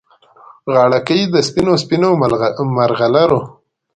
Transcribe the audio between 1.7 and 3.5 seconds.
سپینو مرغلرو